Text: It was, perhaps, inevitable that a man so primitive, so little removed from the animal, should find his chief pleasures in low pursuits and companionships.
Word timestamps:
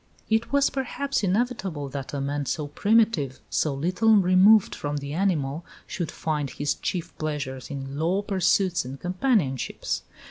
It 0.31 0.51
was, 0.51 0.71
perhaps, 0.71 1.21
inevitable 1.21 1.87
that 1.89 2.11
a 2.11 2.19
man 2.19 2.47
so 2.47 2.65
primitive, 2.65 3.39
so 3.51 3.75
little 3.75 4.15
removed 4.15 4.73
from 4.73 4.97
the 4.97 5.13
animal, 5.13 5.63
should 5.85 6.09
find 6.11 6.49
his 6.49 6.73
chief 6.73 7.15
pleasures 7.19 7.69
in 7.69 7.99
low 7.99 8.23
pursuits 8.23 8.83
and 8.83 8.99
companionships. 8.99 10.01